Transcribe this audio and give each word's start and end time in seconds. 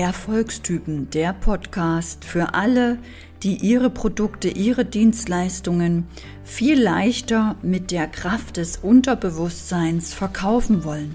Erfolgstypen, 0.00 1.10
der 1.10 1.34
Podcast 1.34 2.24
für 2.24 2.54
alle, 2.54 2.98
die 3.42 3.56
ihre 3.56 3.90
Produkte, 3.90 4.48
ihre 4.48 4.86
Dienstleistungen 4.86 6.06
viel 6.44 6.80
leichter 6.80 7.56
mit 7.60 7.90
der 7.90 8.06
Kraft 8.06 8.56
des 8.56 8.78
Unterbewusstseins 8.78 10.14
verkaufen 10.14 10.84
wollen. 10.84 11.14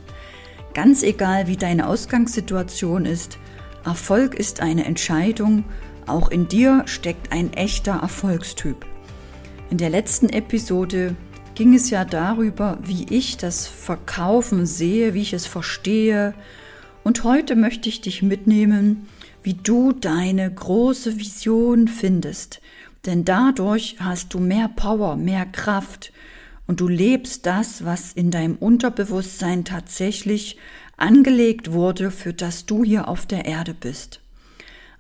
Ganz 0.76 1.02
egal, 1.02 1.48
wie 1.48 1.58
deine 1.58 1.88
Ausgangssituation 1.88 3.06
ist, 3.06 3.40
Erfolg 3.84 4.36
ist 4.36 4.62
eine 4.62 4.86
Entscheidung, 4.86 5.64
auch 6.06 6.30
in 6.30 6.48
dir 6.48 6.84
steckt 6.86 7.32
ein 7.32 7.54
echter 7.54 7.94
Erfolgstyp. 7.94 8.86
In 9.72 9.80
der 9.80 9.90
letzten 9.90 10.30
Episode 10.30 11.16
ging 11.56 11.74
es 11.74 11.90
ja 11.90 12.06
darüber, 12.06 12.78
wie 12.84 13.08
ich 13.10 13.38
das 13.38 13.66
Verkaufen 13.66 14.68
sehe, 14.68 15.16
wie 15.16 15.24
ich 15.24 15.34
es 15.34 15.48
verstehe, 15.48 16.36
und 17.04 17.24
heute 17.24 17.56
möchte 17.56 17.90
ich 17.90 18.02
dich 18.02 18.22
mitnehmen, 18.22 19.08
wie 19.44 19.54
du 19.54 19.94
deine 19.94 20.52
große 20.52 21.18
Vision 21.18 21.88
findest. 21.88 22.62
Denn 23.06 23.24
dadurch 23.24 23.96
hast 24.00 24.34
du 24.34 24.40
mehr 24.40 24.68
Power, 24.68 25.16
mehr 25.16 25.46
Kraft 25.46 26.12
und 26.68 26.82
du 26.82 26.88
lebst 26.88 27.46
das, 27.46 27.86
was 27.86 28.12
in 28.12 28.30
deinem 28.30 28.56
Unterbewusstsein 28.58 29.64
tatsächlich 29.64 30.58
angelegt 30.98 31.72
wurde, 31.72 32.12
für 32.12 32.34
das 32.34 32.66
du 32.66 32.84
hier 32.84 33.08
auf 33.08 33.26
der 33.26 33.46
Erde 33.46 33.74
bist. 33.74 34.20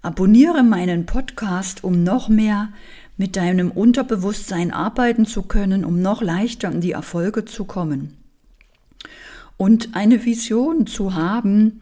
Abonniere 0.01 0.63
meinen 0.63 1.05
Podcast, 1.05 1.83
um 1.83 2.03
noch 2.03 2.29
mehr 2.29 2.69
mit 3.17 3.35
deinem 3.35 3.71
Unterbewusstsein 3.71 4.71
arbeiten 4.71 5.25
zu 5.25 5.41
können, 5.41 5.83
um 5.83 6.01
noch 6.01 6.21
leichter 6.21 6.71
in 6.71 6.81
die 6.81 6.91
Erfolge 6.91 7.43
zu 7.45 7.65
kommen. 7.65 8.15
Und 9.57 9.95
eine 9.95 10.23
Vision 10.23 10.85
zu 10.85 11.15
haben, 11.15 11.81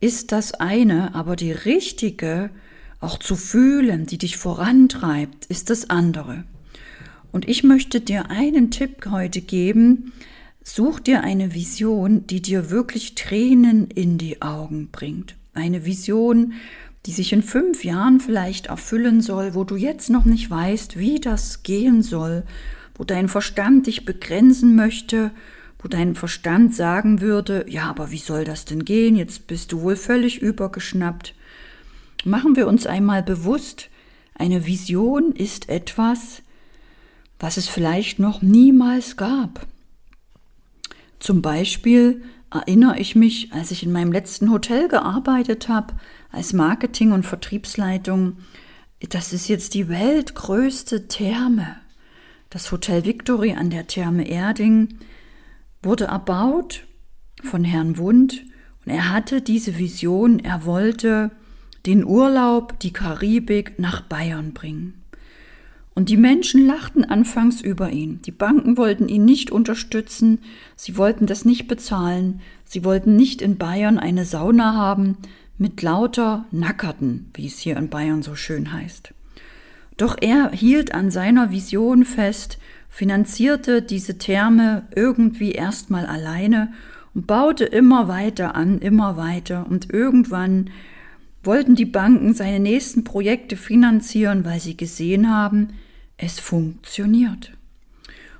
ist 0.00 0.32
das 0.32 0.52
eine, 0.52 1.14
aber 1.14 1.36
die 1.36 1.52
richtige 1.52 2.50
auch 3.00 3.18
zu 3.18 3.36
fühlen, 3.36 4.06
die 4.06 4.18
dich 4.18 4.36
vorantreibt, 4.36 5.46
ist 5.46 5.70
das 5.70 5.90
andere. 5.90 6.44
Und 7.32 7.48
ich 7.48 7.64
möchte 7.64 8.00
dir 8.00 8.30
einen 8.30 8.70
Tipp 8.70 9.06
heute 9.10 9.40
geben, 9.40 10.12
such 10.62 11.00
dir 11.00 11.22
eine 11.22 11.54
Vision, 11.54 12.26
die 12.26 12.40
dir 12.40 12.70
wirklich 12.70 13.14
Tränen 13.14 13.88
in 13.90 14.18
die 14.18 14.40
Augen 14.40 14.88
bringt. 14.90 15.36
Eine 15.52 15.84
Vision, 15.84 16.54
die 17.06 17.12
sich 17.12 17.32
in 17.32 17.42
fünf 17.42 17.84
Jahren 17.84 18.20
vielleicht 18.20 18.66
erfüllen 18.66 19.20
soll, 19.20 19.54
wo 19.54 19.64
du 19.64 19.76
jetzt 19.76 20.08
noch 20.08 20.24
nicht 20.24 20.48
weißt, 20.48 20.98
wie 20.98 21.20
das 21.20 21.62
gehen 21.62 22.02
soll, 22.02 22.44
wo 22.94 23.04
dein 23.04 23.28
Verstand 23.28 23.86
dich 23.86 24.04
begrenzen 24.04 24.74
möchte 24.74 25.30
wo 25.84 25.88
dein 25.88 26.14
Verstand 26.14 26.74
sagen 26.74 27.20
würde, 27.20 27.66
ja, 27.68 27.84
aber 27.90 28.10
wie 28.10 28.18
soll 28.18 28.44
das 28.44 28.64
denn 28.64 28.86
gehen? 28.86 29.16
Jetzt 29.16 29.46
bist 29.46 29.70
du 29.70 29.82
wohl 29.82 29.96
völlig 29.96 30.40
übergeschnappt. 30.40 31.34
Machen 32.24 32.56
wir 32.56 32.66
uns 32.66 32.86
einmal 32.86 33.22
bewusst, 33.22 33.90
eine 34.34 34.66
Vision 34.66 35.32
ist 35.32 35.68
etwas, 35.68 36.42
was 37.38 37.58
es 37.58 37.68
vielleicht 37.68 38.18
noch 38.18 38.40
niemals 38.40 39.18
gab. 39.18 39.66
Zum 41.18 41.42
Beispiel 41.42 42.22
erinnere 42.50 42.98
ich 42.98 43.14
mich, 43.14 43.52
als 43.52 43.70
ich 43.70 43.82
in 43.82 43.92
meinem 43.92 44.10
letzten 44.10 44.50
Hotel 44.50 44.88
gearbeitet 44.88 45.68
habe, 45.68 45.94
als 46.32 46.54
Marketing- 46.54 47.12
und 47.12 47.26
Vertriebsleitung, 47.26 48.38
das 49.10 49.34
ist 49.34 49.48
jetzt 49.48 49.74
die 49.74 49.90
weltgrößte 49.90 51.08
Therme. 51.08 51.76
Das 52.48 52.72
Hotel 52.72 53.04
Victory 53.04 53.52
an 53.52 53.68
der 53.68 53.86
Therme 53.86 54.26
Erding 54.26 54.98
wurde 55.84 56.04
erbaut 56.04 56.84
von 57.42 57.64
Herrn 57.64 57.98
Wund 57.98 58.44
und 58.84 58.92
er 58.92 59.10
hatte 59.10 59.40
diese 59.40 59.78
Vision, 59.78 60.38
er 60.38 60.64
wollte 60.64 61.30
den 61.86 62.04
Urlaub, 62.04 62.78
die 62.80 62.92
Karibik 62.92 63.78
nach 63.78 64.00
Bayern 64.02 64.52
bringen. 64.52 65.04
Und 65.94 66.08
die 66.08 66.16
Menschen 66.16 66.66
lachten 66.66 67.04
anfangs 67.04 67.60
über 67.60 67.90
ihn. 67.90 68.20
Die 68.22 68.32
Banken 68.32 68.76
wollten 68.76 69.08
ihn 69.08 69.24
nicht 69.24 69.52
unterstützen, 69.52 70.40
sie 70.74 70.96
wollten 70.96 71.26
das 71.26 71.44
nicht 71.44 71.68
bezahlen, 71.68 72.40
sie 72.64 72.84
wollten 72.84 73.14
nicht 73.14 73.40
in 73.40 73.58
Bayern 73.58 73.98
eine 73.98 74.24
Sauna 74.24 74.74
haben 74.74 75.16
mit 75.56 75.82
lauter 75.82 76.46
Nackerten, 76.50 77.30
wie 77.34 77.46
es 77.46 77.58
hier 77.58 77.76
in 77.76 77.90
Bayern 77.90 78.22
so 78.22 78.34
schön 78.34 78.72
heißt. 78.72 79.14
Doch 79.96 80.16
er 80.20 80.50
hielt 80.50 80.92
an 80.92 81.12
seiner 81.12 81.52
Vision 81.52 82.04
fest, 82.04 82.58
finanzierte 82.94 83.82
diese 83.82 84.18
Therme 84.18 84.86
irgendwie 84.94 85.50
erstmal 85.50 86.06
alleine 86.06 86.72
und 87.12 87.26
baute 87.26 87.64
immer 87.64 88.06
weiter 88.06 88.54
an, 88.54 88.78
immer 88.78 89.16
weiter 89.16 89.66
und 89.68 89.92
irgendwann 89.92 90.70
wollten 91.42 91.74
die 91.74 91.86
Banken 91.86 92.34
seine 92.34 92.60
nächsten 92.60 93.02
Projekte 93.02 93.56
finanzieren, 93.56 94.44
weil 94.44 94.60
sie 94.60 94.76
gesehen 94.76 95.28
haben, 95.28 95.70
es 96.18 96.38
funktioniert. 96.38 97.54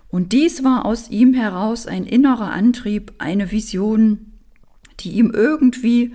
Und 0.09 0.33
dies 0.33 0.63
war 0.63 0.87
aus 0.87 1.11
ihm 1.11 1.35
heraus 1.35 1.89
ein 1.89 2.05
innerer 2.05 2.53
Antrieb, 2.53 3.13
eine 3.19 3.51
Vision, 3.51 4.35
die 5.01 5.15
ihm 5.15 5.33
irgendwie 5.35 6.15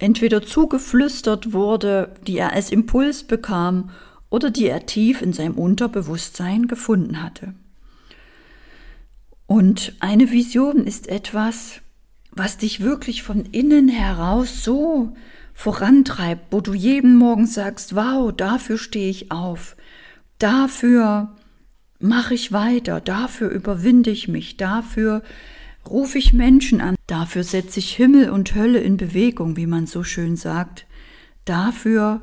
entweder 0.00 0.42
zugeflüstert 0.42 1.52
wurde, 1.52 2.16
die 2.26 2.36
er 2.36 2.52
als 2.52 2.72
Impuls 2.72 3.22
bekam 3.22 3.90
oder 4.30 4.50
die 4.50 4.66
er 4.66 4.86
tief 4.86 5.22
in 5.22 5.32
seinem 5.32 5.54
Unterbewusstsein 5.54 6.68
gefunden 6.68 7.22
hatte. 7.22 7.54
Und 9.46 9.94
eine 10.00 10.30
Vision 10.30 10.84
ist 10.84 11.08
etwas, 11.08 11.80
was 12.30 12.58
dich 12.58 12.80
wirklich 12.80 13.22
von 13.22 13.46
innen 13.46 13.88
heraus 13.88 14.62
so 14.62 15.16
vorantreibt, 15.54 16.52
wo 16.52 16.60
du 16.60 16.74
jeden 16.74 17.16
Morgen 17.16 17.46
sagst, 17.46 17.96
wow, 17.96 18.32
dafür 18.32 18.78
stehe 18.78 19.10
ich 19.10 19.32
auf, 19.32 19.76
dafür 20.38 21.34
mache 21.98 22.34
ich 22.34 22.52
weiter, 22.52 23.00
dafür 23.00 23.50
überwinde 23.50 24.10
ich 24.10 24.28
mich, 24.28 24.56
dafür 24.56 25.22
rufe 25.88 26.18
ich 26.18 26.32
Menschen 26.32 26.80
an, 26.80 26.94
dafür 27.06 27.42
setze 27.42 27.80
ich 27.80 27.96
Himmel 27.96 28.30
und 28.30 28.54
Hölle 28.54 28.78
in 28.78 28.98
Bewegung, 28.98 29.56
wie 29.56 29.66
man 29.66 29.86
so 29.86 30.04
schön 30.04 30.36
sagt, 30.36 30.86
dafür 31.44 32.22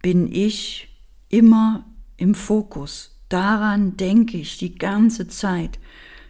bin 0.00 0.32
ich 0.32 0.88
immer 1.32 1.84
im 2.16 2.36
Fokus. 2.36 3.18
Daran 3.28 3.96
denke 3.96 4.36
ich 4.36 4.58
die 4.58 4.76
ganze 4.76 5.26
Zeit. 5.26 5.80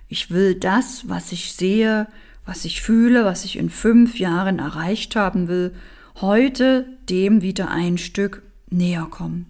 Ich 0.08 0.30
will 0.30 0.54
das, 0.54 1.08
was 1.08 1.32
ich 1.32 1.52
sehe, 1.52 2.06
was 2.46 2.64
ich 2.64 2.80
fühle, 2.80 3.24
was 3.24 3.44
ich 3.44 3.58
in 3.58 3.68
fünf 3.68 4.18
Jahren 4.18 4.58
erreicht 4.58 5.16
haben 5.16 5.48
will, 5.48 5.74
heute 6.20 6.86
dem 7.10 7.42
wieder 7.42 7.70
ein 7.70 7.98
Stück 7.98 8.42
näher 8.70 9.06
kommen. 9.10 9.46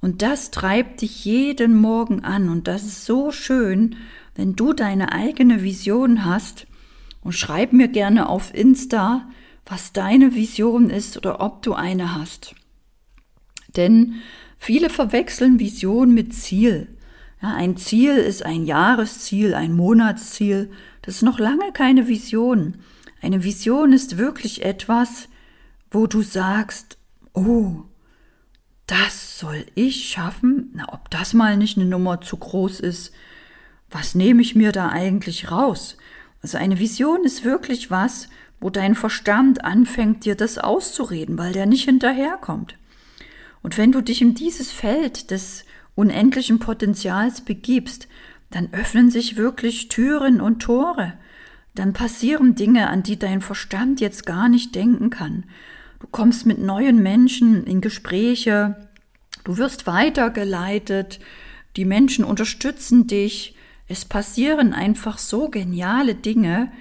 Und 0.00 0.22
das 0.22 0.50
treibt 0.50 1.00
dich 1.00 1.24
jeden 1.24 1.76
Morgen 1.80 2.22
an 2.22 2.48
und 2.48 2.68
das 2.68 2.84
ist 2.84 3.04
so 3.04 3.32
schön, 3.32 3.96
wenn 4.34 4.54
du 4.54 4.72
deine 4.72 5.12
eigene 5.12 5.62
Vision 5.62 6.24
hast 6.24 6.66
und 7.22 7.32
schreib 7.32 7.72
mir 7.72 7.88
gerne 7.88 8.28
auf 8.28 8.54
Insta, 8.54 9.28
was 9.66 9.92
deine 9.92 10.34
Vision 10.34 10.90
ist 10.90 11.16
oder 11.16 11.40
ob 11.40 11.62
du 11.62 11.74
eine 11.74 12.14
hast. 12.14 12.54
Denn 13.76 14.16
Viele 14.58 14.90
verwechseln 14.90 15.58
Vision 15.58 16.12
mit 16.12 16.34
Ziel. 16.34 16.88
Ja, 17.40 17.54
ein 17.54 17.76
Ziel 17.76 18.16
ist 18.16 18.44
ein 18.44 18.66
Jahresziel, 18.66 19.54
ein 19.54 19.74
Monatsziel. 19.74 20.70
Das 21.02 21.16
ist 21.16 21.22
noch 21.22 21.38
lange 21.38 21.72
keine 21.72 22.08
Vision. 22.08 22.78
Eine 23.22 23.44
Vision 23.44 23.92
ist 23.92 24.18
wirklich 24.18 24.64
etwas, 24.64 25.28
wo 25.90 26.06
du 26.06 26.22
sagst, 26.22 26.98
oh, 27.32 27.84
das 28.86 29.38
soll 29.38 29.64
ich 29.74 30.08
schaffen? 30.08 30.70
Na, 30.74 30.92
ob 30.92 31.10
das 31.10 31.34
mal 31.34 31.56
nicht 31.56 31.78
eine 31.78 31.86
Nummer 31.86 32.20
zu 32.20 32.36
groß 32.36 32.80
ist, 32.80 33.12
was 33.90 34.14
nehme 34.14 34.42
ich 34.42 34.54
mir 34.54 34.72
da 34.72 34.88
eigentlich 34.88 35.50
raus? 35.50 35.96
Also 36.42 36.58
eine 36.58 36.78
Vision 36.78 37.24
ist 37.24 37.44
wirklich 37.44 37.90
was, 37.90 38.28
wo 38.60 38.70
dein 38.70 38.94
Verstand 38.94 39.64
anfängt, 39.64 40.24
dir 40.24 40.34
das 40.34 40.58
auszureden, 40.58 41.38
weil 41.38 41.52
der 41.52 41.66
nicht 41.66 41.84
hinterherkommt. 41.84 42.74
Und 43.68 43.76
wenn 43.76 43.92
du 43.92 44.00
dich 44.00 44.22
in 44.22 44.32
dieses 44.32 44.72
Feld 44.72 45.30
des 45.30 45.66
unendlichen 45.94 46.58
Potenzials 46.58 47.42
begibst, 47.42 48.08
dann 48.48 48.72
öffnen 48.72 49.10
sich 49.10 49.36
wirklich 49.36 49.88
Türen 49.88 50.40
und 50.40 50.60
Tore. 50.60 51.12
Dann 51.74 51.92
passieren 51.92 52.54
Dinge, 52.54 52.88
an 52.88 53.02
die 53.02 53.18
dein 53.18 53.42
Verstand 53.42 54.00
jetzt 54.00 54.24
gar 54.24 54.48
nicht 54.48 54.74
denken 54.74 55.10
kann. 55.10 55.44
Du 56.00 56.06
kommst 56.06 56.46
mit 56.46 56.58
neuen 56.60 57.02
Menschen 57.02 57.64
in 57.64 57.82
Gespräche, 57.82 58.88
du 59.44 59.58
wirst 59.58 59.86
weitergeleitet, 59.86 61.20
die 61.76 61.84
Menschen 61.84 62.24
unterstützen 62.24 63.06
dich. 63.06 63.54
Es 63.86 64.06
passieren 64.06 64.72
einfach 64.72 65.18
so 65.18 65.50
geniale 65.50 66.14
Dinge, 66.14 66.72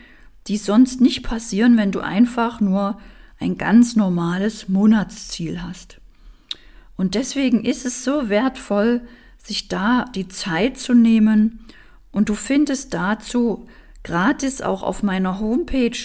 die 0.48 0.56
sonst 0.56 1.02
nicht 1.02 1.22
passieren, 1.22 1.76
wenn 1.76 1.92
du 1.92 2.00
einfach 2.00 2.62
nur 2.62 2.98
ein 3.42 3.58
ganz 3.58 3.98
normales 3.98 4.70
Monatsziel 4.70 5.62
hast. 5.62 6.00
Und 6.98 7.16
deswegen 7.16 7.64
ist 7.64 7.86
es 7.86 8.04
so 8.04 8.28
wertvoll, 8.28 9.02
sich 9.38 9.68
da 9.68 10.06
die 10.16 10.28
Zeit 10.28 10.78
zu 10.78 10.94
nehmen. 10.94 11.60
Und 12.12 12.30
du 12.30 12.36
findest 12.36 12.94
dazu 12.94 13.68
gratis 14.04 14.62
auch 14.62 14.84
auf 14.84 15.04
meiner 15.04 15.40
Homepage 15.40 15.98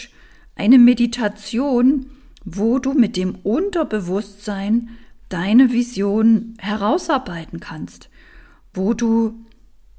eine 0.54 0.78
Meditation, 0.78 2.06
wo 2.44 2.78
du 2.78 2.92
mit 2.92 3.16
dem 3.16 3.36
Unterbewusstsein 3.36 4.90
deine 5.28 5.72
Vision 5.72 6.54
herausarbeiten 6.58 7.58
kannst, 7.58 8.10
wo 8.74 8.92
du 8.92 9.46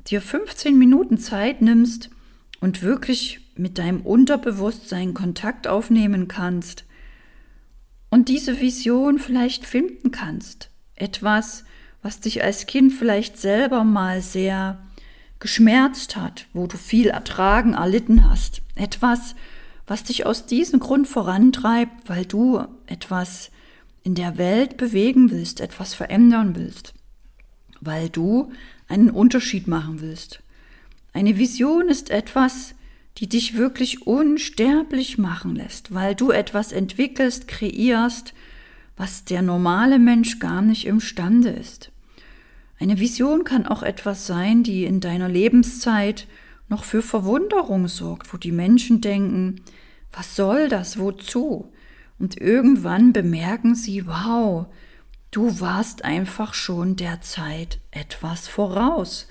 dir 0.08 0.22
15 0.22 0.78
Minuten 0.78 1.18
Zeit 1.18 1.62
nimmst 1.62 2.12
und 2.60 2.84
wirklich 2.84 3.40
mit 3.56 3.78
deinem 3.78 4.02
Unterbewusstsein 4.02 5.14
Kontakt 5.14 5.68
aufnehmen 5.68 6.28
kannst 6.28 6.86
und 8.10 8.30
diese 8.30 8.60
Vision 8.60 9.18
vielleicht 9.18 9.66
finden 9.66 10.12
kannst. 10.12 10.70
Etwas, 10.96 11.66
was 12.02 12.20
dich 12.20 12.44
als 12.44 12.66
Kind 12.66 12.94
vielleicht 12.94 13.38
selber 13.38 13.84
mal 13.84 14.22
sehr 14.22 14.80
geschmerzt 15.40 16.16
hat, 16.16 16.46
wo 16.54 16.68
du 16.68 16.78
viel 16.78 17.08
ertragen, 17.08 17.74
erlitten 17.74 18.30
hast. 18.30 18.62
Etwas, 18.76 19.36
was 19.88 20.04
dich 20.04 20.26
aus 20.26 20.46
diesem 20.46 20.80
Grund 20.80 21.08
vorantreibt, 21.08 22.08
weil 22.10 22.26
du 22.26 22.64
etwas 22.88 23.52
in 24.04 24.16
der 24.16 24.38
Welt 24.38 24.78
bewegen 24.78 25.32
willst, 25.32 25.62
etwas 25.62 25.94
verändern 25.94 26.56
willst, 26.56 26.94
weil 27.82 28.10
du 28.10 28.52
einen 28.88 29.10
Unterschied 29.10 29.68
machen 29.68 30.02
willst. 30.02 30.42
Eine 31.14 31.38
Vision 31.38 31.90
ist 31.90 32.10
etwas, 32.10 32.76
die 33.18 33.28
dich 33.28 33.56
wirklich 33.56 34.08
unsterblich 34.08 35.18
machen 35.18 35.56
lässt, 35.56 35.94
weil 35.94 36.16
du 36.16 36.32
etwas 36.32 36.72
entwickelst, 36.72 37.48
kreierst, 37.48 38.34
was 38.96 39.26
der 39.26 39.42
normale 39.42 40.00
Mensch 40.00 40.40
gar 40.40 40.62
nicht 40.62 40.86
imstande 40.86 41.50
ist. 41.50 41.92
Eine 42.80 43.00
Vision 43.00 43.44
kann 43.44 43.66
auch 43.66 43.84
etwas 43.84 44.28
sein, 44.28 44.64
die 44.64 44.86
in 44.86 45.00
deiner 45.00 45.30
Lebenszeit 45.30 46.28
noch 46.70 46.84
für 46.84 47.02
Verwunderung 47.02 47.88
sorgt, 47.88 48.34
wo 48.34 48.38
die 48.38 48.52
Menschen 48.52 49.02
denken, 49.02 49.62
was 50.12 50.36
soll 50.36 50.70
das, 50.70 51.00
wozu? 51.00 51.72
Und 52.20 52.40
irgendwann 52.40 53.14
bemerken 53.14 53.76
sie, 53.76 54.06
wow, 54.08 54.68
du 55.32 55.60
warst 55.60 56.06
einfach 56.06 56.54
schon 56.54 56.96
der 56.96 57.22
Zeit 57.22 57.80
etwas 57.92 58.48
voraus. 58.48 59.28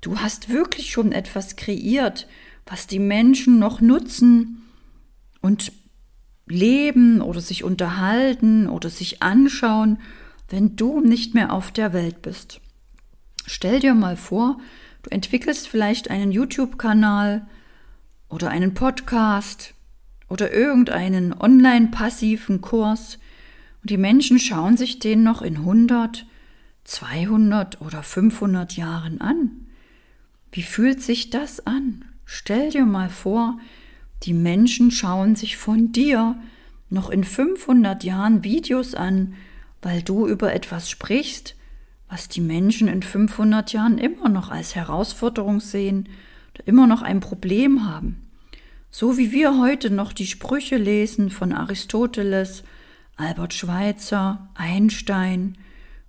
Du 0.00 0.18
hast 0.18 0.48
wirklich 0.48 0.90
schon 0.90 1.12
etwas 1.12 1.56
kreiert, 1.56 2.28
was 2.66 2.86
die 2.86 3.00
Menschen 3.00 3.58
noch 3.58 3.80
nutzen 3.80 4.62
und 5.40 5.72
leben 6.46 7.20
oder 7.20 7.40
sich 7.40 7.64
unterhalten 7.64 8.68
oder 8.68 8.90
sich 8.90 9.22
anschauen, 9.22 9.98
wenn 10.48 10.76
du 10.76 11.00
nicht 11.00 11.34
mehr 11.34 11.52
auf 11.52 11.70
der 11.70 11.92
Welt 11.92 12.22
bist. 12.22 12.60
Stell 13.46 13.80
dir 13.80 13.94
mal 13.94 14.16
vor, 14.16 14.58
du 15.02 15.10
entwickelst 15.10 15.68
vielleicht 15.68 16.10
einen 16.10 16.30
YouTube-Kanal 16.30 17.46
oder 18.28 18.50
einen 18.50 18.74
Podcast 18.74 19.74
oder 20.28 20.52
irgendeinen 20.52 21.32
online-passiven 21.32 22.60
Kurs 22.60 23.18
und 23.82 23.90
die 23.90 23.96
Menschen 23.96 24.38
schauen 24.38 24.76
sich 24.76 24.98
den 24.98 25.22
noch 25.22 25.42
in 25.42 25.58
100, 25.58 26.26
200 26.84 27.80
oder 27.80 28.02
500 28.02 28.76
Jahren 28.76 29.20
an. 29.20 29.66
Wie 30.52 30.62
fühlt 30.62 31.02
sich 31.02 31.30
das 31.30 31.66
an? 31.66 32.04
Stell 32.24 32.70
dir 32.70 32.86
mal 32.86 33.08
vor, 33.08 33.58
die 34.22 34.34
Menschen 34.34 34.90
schauen 34.90 35.36
sich 35.36 35.56
von 35.56 35.92
dir 35.92 36.36
noch 36.90 37.10
in 37.10 37.24
500 37.24 38.04
Jahren 38.04 38.44
Videos 38.44 38.94
an, 38.94 39.34
weil 39.80 40.02
du 40.02 40.26
über 40.26 40.54
etwas 40.54 40.90
sprichst, 40.90 41.56
was 42.08 42.28
die 42.28 42.40
Menschen 42.40 42.88
in 42.88 43.02
500 43.02 43.72
Jahren 43.72 43.98
immer 43.98 44.28
noch 44.28 44.50
als 44.50 44.74
Herausforderung 44.74 45.60
sehen 45.60 46.08
immer 46.64 46.86
noch 46.86 47.02
ein 47.02 47.20
Problem 47.20 47.86
haben. 47.86 48.28
So 48.90 49.16
wie 49.16 49.32
wir 49.32 49.58
heute 49.58 49.90
noch 49.90 50.12
die 50.12 50.26
Sprüche 50.26 50.76
lesen 50.76 51.30
von 51.30 51.52
Aristoteles, 51.52 52.62
Albert 53.16 53.54
Schweitzer, 53.54 54.48
Einstein, 54.54 55.56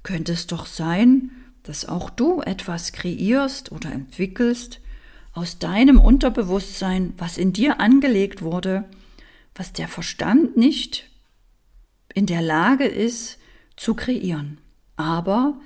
könnte 0.04 0.34
es 0.34 0.48
doch 0.48 0.66
sein, 0.66 1.32
dass 1.64 1.88
auch 1.88 2.10
du 2.10 2.42
etwas 2.42 2.92
kreierst 2.92 3.72
oder 3.72 3.92
entwickelst, 3.92 4.82
aus 5.34 5.58
deinem 5.60 6.00
Unterbewusstsein, 6.00 7.14
was 7.18 7.38
in 7.38 7.54
dir 7.54 7.80
angelegt 7.80 8.42
wurde, 8.42 8.86
was 9.56 9.74
der 9.74 9.88
Verstand 9.88 10.58
nicht 10.58 11.10
in 12.14 12.28
der 12.28 12.42
Lage 12.42 12.86
ist 12.86 13.40
zu 13.76 13.96
kreieren. 13.96 14.60
Aber 14.96 15.60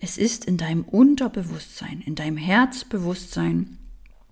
es 0.00 0.18
ist 0.18 0.44
in 0.44 0.56
deinem 0.56 0.82
Unterbewusstsein, 0.82 2.00
in 2.00 2.16
deinem 2.16 2.36
Herzbewusstsein, 2.36 3.78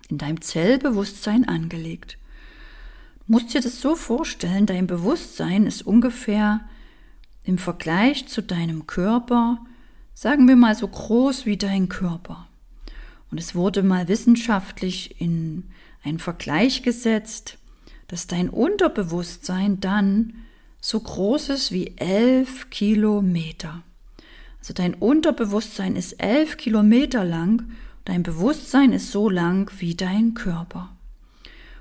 in 0.08 0.19
deinem 0.19 0.40
Zellbewusstsein 0.40 1.46
angelegt. 1.46 2.19
Du 3.26 3.34
musst 3.34 3.54
dir 3.54 3.60
das 3.60 3.81
so 3.81 3.94
vorstellen, 3.94 4.66
dein 4.66 4.88
Bewusstsein 4.88 5.66
ist 5.66 5.87
ungefähr 5.87 6.69
im 7.44 7.58
Vergleich 7.58 8.26
zu 8.26 8.42
deinem 8.42 8.88
Körper, 8.88 9.64
sagen 10.12 10.48
wir 10.48 10.56
mal 10.56 10.75
so 10.75 10.88
groß 10.88 11.46
wie 11.46 11.56
dein 11.56 11.88
Körper. 11.88 12.50
Und 13.31 13.38
es 13.38 13.55
wurde 13.55 13.82
mal 13.82 14.09
wissenschaftlich 14.09 15.21
in 15.21 15.65
einen 16.03 16.19
Vergleich 16.19 16.82
gesetzt, 16.82 17.59
dass 18.09 18.27
dein 18.27 18.49
Unterbewusstsein 18.49 19.81
dann 19.81 20.35
so 20.81 20.99
groß 20.99 21.50
ist 21.50 21.73
wie 21.73 21.97
elf 21.97 22.71
Kilometer. 22.71 23.82
Also 24.59 24.75
dein 24.75 24.94
Unterbewusstsein 24.94 25.94
ist 25.94 26.15
elf 26.15 26.56
Kilometer 26.56 27.25
lang, 27.25 27.71
dein 28.05 28.23
Bewusstsein 28.23 28.93
ist 28.93 29.12
so 29.12 29.31
lang 29.31 29.71
wie 29.79 29.94
dein 29.94 30.35
Körper. 30.35 30.97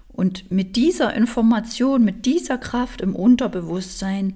Und 0.10 0.52
mit 0.52 0.76
dieser 0.76 1.14
Information, 1.16 2.04
mit 2.04 2.26
dieser 2.26 2.58
Kraft 2.58 3.02
im 3.02 3.16
Unterbewusstsein 3.16 4.36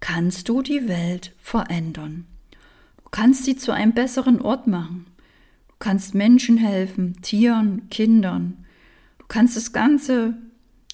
kannst 0.00 0.48
du 0.48 0.62
die 0.62 0.88
Welt 0.88 1.34
verändern. 1.38 2.26
Du 3.04 3.10
kannst 3.10 3.44
sie 3.44 3.56
zu 3.56 3.72
einem 3.72 3.92
besseren 3.92 4.40
Ort 4.40 4.66
machen 4.66 5.06
kannst 5.78 6.14
Menschen 6.14 6.56
helfen, 6.58 7.20
Tieren, 7.22 7.88
Kindern. 7.90 8.64
Du 9.18 9.26
kannst 9.28 9.56
das 9.56 9.72
ganze 9.72 10.36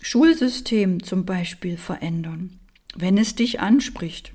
Schulsystem 0.01 1.03
zum 1.03 1.25
Beispiel 1.25 1.77
verändern, 1.77 2.59
wenn 2.95 3.17
es 3.17 3.35
dich 3.35 3.61
anspricht, 3.61 4.35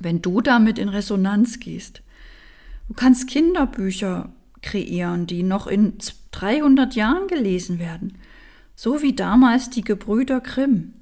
wenn 0.00 0.20
du 0.22 0.40
damit 0.40 0.78
in 0.78 0.88
Resonanz 0.88 1.60
gehst. 1.60 2.02
Du 2.88 2.94
kannst 2.94 3.28
Kinderbücher 3.28 4.32
kreieren, 4.62 5.26
die 5.26 5.42
noch 5.42 5.66
in 5.66 5.94
300 6.32 6.94
Jahren 6.94 7.28
gelesen 7.28 7.78
werden, 7.78 8.18
so 8.74 9.02
wie 9.02 9.14
damals 9.14 9.70
die 9.70 9.82
Gebrüder 9.82 10.40
Grimm. 10.40 10.94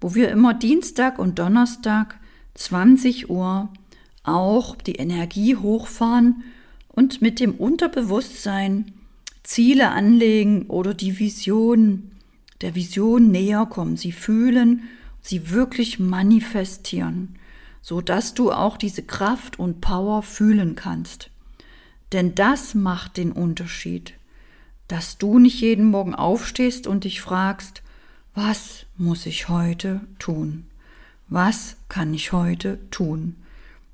wo 0.00 0.14
wir 0.14 0.30
immer 0.30 0.54
Dienstag 0.54 1.18
und 1.18 1.40
Donnerstag 1.40 2.21
20 2.54 3.30
Uhr 3.30 3.68
auch 4.23 4.76
die 4.76 4.94
Energie 4.94 5.56
hochfahren 5.56 6.44
und 6.87 7.21
mit 7.21 7.40
dem 7.40 7.56
Unterbewusstsein 7.56 8.92
Ziele 9.42 9.90
anlegen 9.90 10.66
oder 10.68 10.94
die 10.94 11.18
Vision, 11.18 12.12
der 12.61 12.76
Vision 12.76 13.33
näher 13.33 13.66
kommen, 13.66 13.97
sie 13.97 14.12
fühlen, 14.12 14.85
sie 15.21 15.50
wirklich 15.50 15.99
manifestieren, 15.99 17.40
so 17.83 18.00
dass 18.00 18.35
du 18.35 18.52
auch 18.52 18.76
diese 18.76 19.02
Kraft 19.02 19.59
und 19.59 19.80
Power 19.80 20.23
fühlen 20.23 20.76
kannst. 20.76 21.30
Denn 22.12 22.37
das 22.37 22.76
macht 22.76 23.16
den 23.16 23.33
Unterschied 23.33 24.14
dass 24.95 25.19
du 25.19 25.41
nicht 25.41 25.61
jeden 25.61 25.87
Morgen 25.87 26.15
aufstehst 26.15 26.87
und 26.87 27.03
dich 27.03 27.21
fragst, 27.21 27.83
was 28.33 28.87
muss 28.97 29.27
ich 29.27 29.49
heute 29.49 30.03
tun? 30.21 30.67
Was 31.27 31.75
kann 31.89 32.15
ich 32.15 32.31
heute 32.31 32.79
tun? 32.93 33.35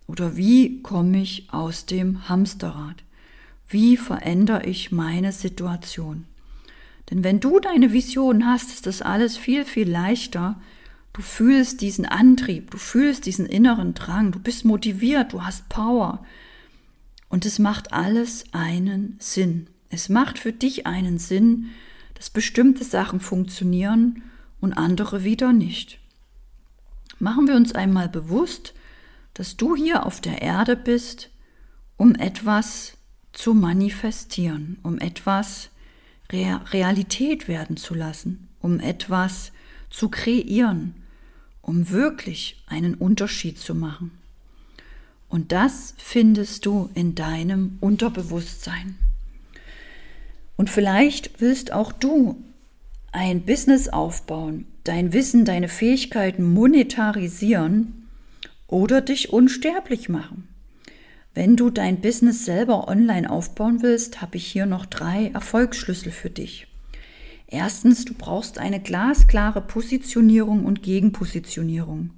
Oder 0.08 0.36
wie 0.36 0.82
komme 0.82 1.22
ich 1.22 1.48
aus 1.52 1.86
dem 1.86 2.28
Hamsterrad? 2.28 2.96
Wie 3.66 3.96
verändere 3.96 4.66
ich 4.66 4.92
meine 4.92 5.32
Situation? 5.32 6.26
Denn 7.08 7.24
wenn 7.24 7.40
du 7.40 7.60
deine 7.60 7.94
Vision 7.94 8.44
hast, 8.44 8.68
ist 8.68 8.86
das 8.86 9.00
alles 9.00 9.38
viel, 9.38 9.64
viel 9.64 9.88
leichter. 9.88 10.60
Du 11.14 11.22
fühlst 11.22 11.80
diesen 11.80 12.04
Antrieb, 12.04 12.72
du 12.72 12.76
fühlst 12.76 13.24
diesen 13.24 13.46
inneren 13.46 13.94
Drang, 13.94 14.32
du 14.32 14.38
bist 14.38 14.66
motiviert, 14.66 15.32
du 15.32 15.44
hast 15.44 15.70
Power. 15.70 16.26
Und 17.30 17.46
es 17.46 17.58
macht 17.58 17.94
alles 17.94 18.44
einen 18.52 19.16
Sinn. 19.18 19.66
Es 19.90 20.08
macht 20.08 20.38
für 20.38 20.52
dich 20.52 20.86
einen 20.86 21.18
Sinn, 21.18 21.66
dass 22.14 22.30
bestimmte 22.30 22.84
Sachen 22.84 23.20
funktionieren 23.20 24.22
und 24.60 24.72
andere 24.72 25.24
wieder 25.24 25.52
nicht. 25.52 25.98
Machen 27.18 27.48
wir 27.48 27.56
uns 27.56 27.72
einmal 27.72 28.08
bewusst, 28.08 28.72
dass 29.34 29.56
du 29.56 29.76
hier 29.76 30.06
auf 30.06 30.20
der 30.20 30.42
Erde 30.42 30.76
bist, 30.76 31.30
um 31.96 32.14
etwas 32.14 32.96
zu 33.32 33.52
manifestieren, 33.52 34.78
um 34.82 34.98
etwas 34.98 35.70
Realität 36.30 37.48
werden 37.48 37.76
zu 37.76 37.94
lassen, 37.94 38.48
um 38.60 38.80
etwas 38.80 39.52
zu 39.90 40.08
kreieren, 40.08 40.94
um 41.62 41.90
wirklich 41.90 42.62
einen 42.66 42.94
Unterschied 42.94 43.58
zu 43.58 43.74
machen. 43.74 44.12
Und 45.28 45.52
das 45.52 45.94
findest 45.98 46.66
du 46.66 46.90
in 46.94 47.14
deinem 47.14 47.78
Unterbewusstsein. 47.80 48.98
Und 50.60 50.68
vielleicht 50.68 51.40
willst 51.40 51.72
auch 51.72 51.90
du 51.90 52.44
ein 53.12 53.46
Business 53.46 53.88
aufbauen, 53.88 54.66
dein 54.84 55.14
Wissen, 55.14 55.46
deine 55.46 55.68
Fähigkeiten 55.68 56.44
monetarisieren 56.52 58.06
oder 58.66 59.00
dich 59.00 59.32
unsterblich 59.32 60.10
machen. 60.10 60.48
Wenn 61.32 61.56
du 61.56 61.70
dein 61.70 62.02
Business 62.02 62.44
selber 62.44 62.88
online 62.88 63.30
aufbauen 63.30 63.80
willst, 63.80 64.20
habe 64.20 64.36
ich 64.36 64.44
hier 64.48 64.66
noch 64.66 64.84
drei 64.84 65.30
Erfolgsschlüssel 65.32 66.12
für 66.12 66.28
dich. 66.28 66.66
Erstens, 67.46 68.04
du 68.04 68.12
brauchst 68.12 68.58
eine 68.58 68.80
glasklare 68.80 69.62
Positionierung 69.62 70.66
und 70.66 70.82
Gegenpositionierung. 70.82 72.10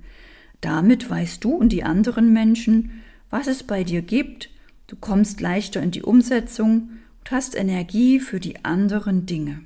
Damit 0.61 1.09
weißt 1.09 1.45
du 1.45 1.51
und 1.51 1.69
die 1.69 1.85
anderen 1.85 2.33
Menschen, 2.33 3.03
was 3.31 3.47
es 3.47 3.63
bei 3.63 3.85
dir 3.85 4.03
gibt, 4.03 4.51
du 4.89 4.97
kommst 4.97 5.41
leichter 5.41 5.81
in 5.81 5.93
die 5.93 6.03
Umsetzung 6.03 6.91
und 7.23 7.31
hast 7.31 7.55
Energie 7.55 8.19
für 8.19 8.41
die 8.41 8.65
anderen 8.65 9.27
Dinge. 9.27 9.61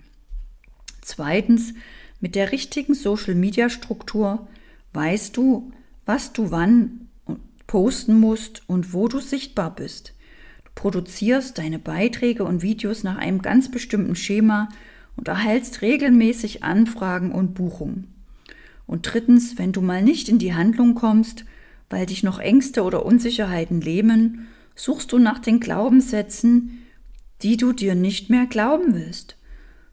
Zweitens, 1.00 1.72
mit 2.20 2.34
der 2.34 2.52
richtigen 2.52 2.94
Social-Media-Struktur 2.94 4.46
weißt 4.92 5.36
du, 5.36 5.72
was 6.04 6.32
du 6.32 6.50
wann 6.50 7.08
posten 7.66 8.20
musst 8.20 8.62
und 8.68 8.92
wo 8.92 9.08
du 9.08 9.20
sichtbar 9.20 9.74
bist. 9.74 10.14
Du 10.64 10.70
produzierst 10.74 11.56
deine 11.56 11.78
Beiträge 11.78 12.44
und 12.44 12.62
Videos 12.62 13.02
nach 13.02 13.16
einem 13.16 13.40
ganz 13.40 13.70
bestimmten 13.70 14.16
Schema 14.16 14.68
und 15.16 15.28
erhältst 15.28 15.80
regelmäßig 15.80 16.62
Anfragen 16.62 17.32
und 17.32 17.54
Buchungen. 17.54 18.12
Und 18.86 19.10
drittens, 19.12 19.56
wenn 19.56 19.72
du 19.72 19.80
mal 19.80 20.02
nicht 20.02 20.28
in 20.28 20.38
die 20.38 20.54
Handlung 20.54 20.94
kommst, 20.94 21.46
weil 21.88 22.04
dich 22.04 22.22
noch 22.22 22.38
Ängste 22.38 22.82
oder 22.82 23.06
Unsicherheiten 23.06 23.80
lähmen, 23.80 24.46
suchst 24.74 25.10
du 25.12 25.18
nach 25.18 25.38
den 25.38 25.58
Glaubenssätzen, 25.58 26.85
die 27.42 27.56
du 27.56 27.72
dir 27.72 27.94
nicht 27.94 28.30
mehr 28.30 28.46
glauben 28.46 28.94
willst. 28.94 29.36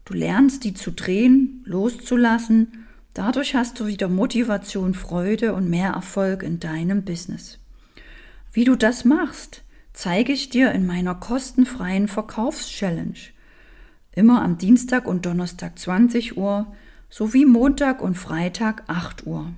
Du 0.04 0.14
lernst 0.14 0.64
die 0.64 0.74
zu 0.74 0.90
drehen, 0.90 1.62
loszulassen, 1.64 2.86
dadurch 3.14 3.54
hast 3.54 3.80
du 3.80 3.86
wieder 3.86 4.08
Motivation, 4.08 4.94
Freude 4.94 5.54
und 5.54 5.68
mehr 5.68 5.90
Erfolg 5.90 6.42
in 6.42 6.60
deinem 6.60 7.04
Business. 7.04 7.58
Wie 8.52 8.64
du 8.64 8.76
das 8.76 9.04
machst, 9.04 9.62
zeige 9.92 10.32
ich 10.32 10.50
dir 10.50 10.72
in 10.72 10.86
meiner 10.86 11.14
kostenfreien 11.14 12.08
Verkaufschallenge. 12.08 13.14
Immer 14.12 14.42
am 14.42 14.58
Dienstag 14.58 15.06
und 15.06 15.26
Donnerstag 15.26 15.78
20 15.78 16.36
Uhr 16.36 16.66
sowie 17.10 17.46
Montag 17.46 18.02
und 18.02 18.16
Freitag 18.16 18.84
8 18.86 19.26
Uhr. 19.26 19.52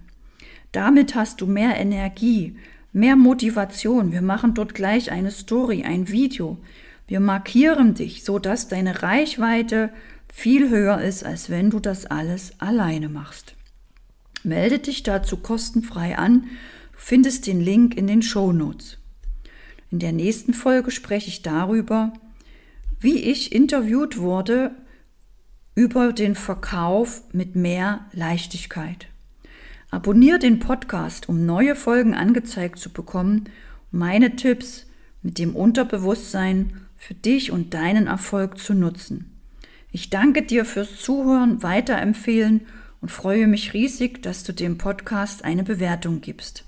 Damit 0.73 1.15
hast 1.15 1.41
du 1.41 1.47
mehr 1.47 1.77
Energie, 1.77 2.57
mehr 2.93 3.17
Motivation. 3.17 4.13
Wir 4.13 4.23
machen 4.23 4.55
dort 4.55 4.75
gleich 4.75 5.11
eine 5.11 5.31
Story, 5.31 5.85
ein 5.85 6.09
Video. 6.09 6.59
Wir 7.07 7.21
markieren 7.21 7.95
dich, 7.95 8.25
so 8.25 8.39
dass 8.39 8.69
deine 8.69 9.03
Reichweite 9.03 9.91
viel 10.33 10.71
höher 10.71 11.01
ist, 11.01 11.25
als 11.25 11.51
wenn 11.51 11.71
du 11.71 11.79
das 11.79 12.07
alles 12.07 12.61
alleine 12.61 13.09
machst. 13.09 13.55
Melde 14.43 14.79
dich 14.79 15.03
dazu 15.03 15.37
kostenfrei 15.37 16.19
an. 16.19 16.43
Du 16.93 16.99
findest 16.99 17.47
den 17.47 17.61
Link 17.61 17.97
in 17.97 18.07
den 18.07 18.23
Show 18.23 18.53
Notes. 18.53 18.99
In 19.91 19.99
der 20.01 20.13
nächsten 20.13 20.53
Folge 20.53 20.91
spreche 20.91 21.29
ich 21.29 21.43
darüber, 21.43 22.13
wie 22.99 23.19
ich 23.19 23.53
interviewt 23.53 24.19
wurde 24.19 24.73
über 25.75 26.13
den 26.13 26.35
Verkauf 26.35 27.23
mit 27.33 27.55
mehr 27.55 28.07
Leichtigkeit. 28.13 29.07
Abonnier 29.91 30.39
den 30.39 30.59
Podcast, 30.59 31.29
um 31.29 31.47
neue 31.47 31.77
Folgen 31.77 32.15
angezeigt 32.15 32.79
zu 32.79 32.91
bekommen, 32.91 33.49
meine 33.91 34.35
Tipps 34.35 34.87
mit 35.23 35.39
dem 35.39 35.55
Unterbewusstsein 35.55 36.86
für 36.97 37.15
dich 37.15 37.53
und 37.53 37.75
deinen 37.75 38.07
Erfolg 38.07 38.59
zu 38.59 38.75
nutzen. 38.75 39.33
Ich 39.93 40.11
danke 40.11 40.43
dir 40.43 40.65
fürs 40.65 40.97
Zuhören, 41.01 41.63
weiterempfehlen 41.63 42.67
und 43.01 43.11
freue 43.11 43.47
mich 43.47 43.73
riesig, 43.73 44.23
dass 44.23 44.43
du 44.43 44.53
dem 44.53 44.79
Podcast 44.79 45.45
eine 45.45 45.63
Bewertung 45.63 46.21
gibst. 46.21 46.65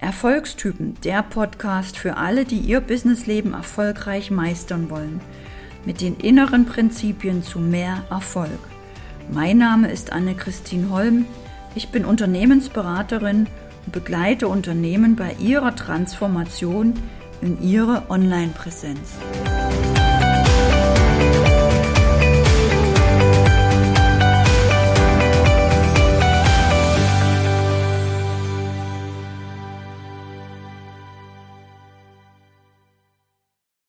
Erfolgstypen, 0.00 0.94
der 1.04 1.22
Podcast 1.22 1.98
für 1.98 2.16
alle, 2.16 2.46
die 2.46 2.58
ihr 2.58 2.80
Businessleben 2.80 3.52
erfolgreich 3.52 4.30
meistern 4.30 4.88
wollen, 4.88 5.20
mit 5.84 6.00
den 6.00 6.16
inneren 6.16 6.64
Prinzipien 6.64 7.42
zu 7.42 7.58
mehr 7.58 8.04
Erfolg. 8.10 8.58
Mein 9.30 9.58
Name 9.58 9.90
ist 9.90 10.12
Anne-Christine 10.12 10.90
Holm. 10.90 11.26
Ich 11.74 11.90
bin 11.90 12.04
Unternehmensberaterin 12.04 13.46
und 13.84 13.92
begleite 13.92 14.48
Unternehmen 14.48 15.16
bei 15.16 15.34
ihrer 15.38 15.76
Transformation 15.76 16.94
in 17.42 17.60
ihre 17.62 18.02
Online-Präsenz. 18.08 19.10